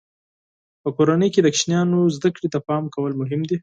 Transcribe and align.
په 0.83 0.89
کورنۍ 0.97 1.29
کې 1.33 1.41
د 1.43 1.47
ماشومانو 1.51 1.99
زده 2.15 2.29
کړې 2.35 2.47
ته 2.53 2.59
پام 2.67 2.83
کول 2.95 3.11
مهم 3.21 3.41
دي. 3.49 3.57